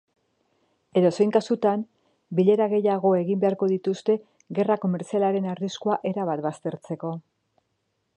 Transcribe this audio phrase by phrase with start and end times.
[1.01, 1.83] Edozein kasutan,
[2.39, 4.15] bilera gehiago egin beharko dituzte
[4.61, 7.13] gerra komertzialaren arriskua erabat baztertzeko.